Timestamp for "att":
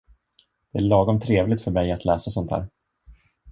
1.91-2.05